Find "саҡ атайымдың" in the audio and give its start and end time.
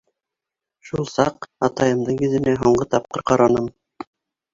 1.15-2.17